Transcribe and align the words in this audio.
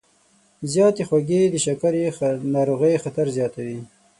زیاتې 0.71 1.03
خوږې 1.07 1.41
د 1.49 1.55
شکرې 1.65 2.05
ناروغۍ 2.55 2.95
خطر 3.03 3.25
زیاتوي. 3.37 3.79